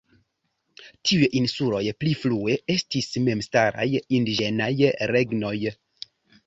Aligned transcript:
Tiuj 1.09 1.27
insuloj 1.41 1.83
pli 2.05 2.15
frue 2.23 2.57
estis 2.77 3.11
memstaraj 3.29 3.89
indiĝenaj 4.21 4.73
regnoj. 5.17 5.57